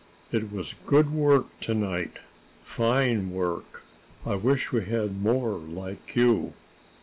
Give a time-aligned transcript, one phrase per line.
[0.31, 2.13] It was good work to night
[2.63, 3.83] fine work.
[4.25, 6.53] I wish we had more like you."